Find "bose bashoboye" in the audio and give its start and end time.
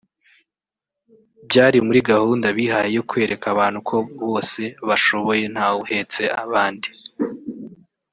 4.21-5.43